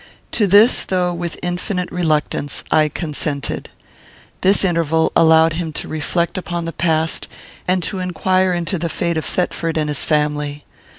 [0.31, 3.69] To this, though with infinite reluctance, I consented.
[4.41, 7.27] This interval allowed him to reflect upon the past,
[7.67, 10.65] and to inquire into the fate of Thetford and his family.